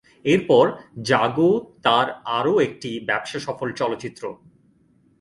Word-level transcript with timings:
এরপর 0.25 0.65
জাগো 1.01 1.51
তার 1.83 2.07
আরও 2.37 2.53
একটি 2.59 2.89
ব্যবসাসফল 3.05 3.69
চলচ্চিত্র। 3.71 4.23